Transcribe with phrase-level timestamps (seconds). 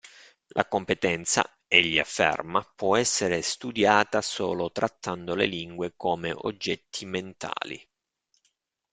[0.55, 7.87] La competenza, egli afferma, può essere studiata solo trattando le lingue come oggetti mentali.